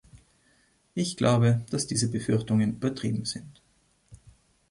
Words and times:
Ich 0.95 1.15
glaube, 1.15 1.63
dass 1.69 1.85
diese 1.85 2.09
Befürchtungen 2.09 2.73
übertrieben 2.77 3.23
sind. 3.23 3.61